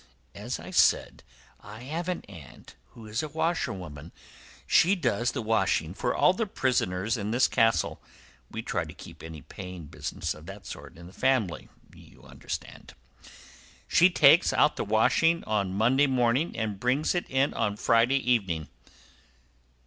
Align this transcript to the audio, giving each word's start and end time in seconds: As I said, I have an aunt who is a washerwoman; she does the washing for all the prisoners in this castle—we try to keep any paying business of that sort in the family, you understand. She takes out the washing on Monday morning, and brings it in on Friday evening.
As 0.33 0.59
I 0.59 0.71
said, 0.71 1.21
I 1.59 1.81
have 1.83 2.09
an 2.09 2.23
aunt 2.27 2.73
who 2.93 3.05
is 3.05 3.21
a 3.21 3.27
washerwoman; 3.29 4.11
she 4.65 4.95
does 4.95 5.31
the 5.33 5.43
washing 5.43 5.93
for 5.93 6.15
all 6.15 6.33
the 6.33 6.47
prisoners 6.47 7.17
in 7.17 7.29
this 7.29 7.47
castle—we 7.47 8.63
try 8.63 8.83
to 8.83 8.95
keep 8.95 9.21
any 9.21 9.43
paying 9.43 9.83
business 9.85 10.33
of 10.33 10.47
that 10.47 10.65
sort 10.65 10.97
in 10.97 11.05
the 11.05 11.13
family, 11.13 11.69
you 11.93 12.23
understand. 12.23 12.95
She 13.87 14.09
takes 14.09 14.51
out 14.51 14.75
the 14.75 14.83
washing 14.83 15.43
on 15.43 15.71
Monday 15.75 16.07
morning, 16.07 16.57
and 16.57 16.79
brings 16.79 17.13
it 17.13 17.29
in 17.29 17.53
on 17.53 17.77
Friday 17.77 18.15
evening. 18.17 18.69